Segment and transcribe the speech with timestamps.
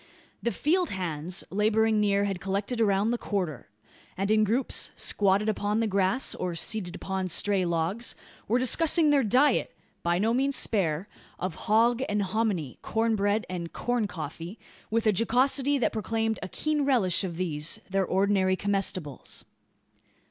[0.41, 3.69] The "field hands" labouring near had collected around the "quarter;"
[4.17, 8.15] and in groups, squatted upon the grass, or seated upon stray logs,
[8.47, 13.73] were discussing their diet by no means spare of "hog and hominy" corn bread and
[13.73, 14.57] "corn coffee,"
[14.89, 19.45] with a jocosity that proclaimed a keen relish of these, their ordinary comestibles.